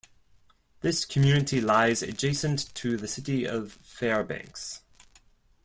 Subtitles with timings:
[0.79, 4.81] This community lies adjacent to the city of Fairbanks.